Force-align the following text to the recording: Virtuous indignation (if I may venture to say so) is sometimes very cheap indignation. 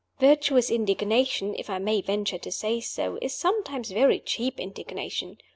Virtuous 0.19 0.71
indignation 0.71 1.53
(if 1.59 1.69
I 1.69 1.77
may 1.77 2.01
venture 2.01 2.39
to 2.39 2.51
say 2.51 2.79
so) 2.81 3.19
is 3.21 3.35
sometimes 3.35 3.91
very 3.91 4.19
cheap 4.19 4.59
indignation. 4.59 5.37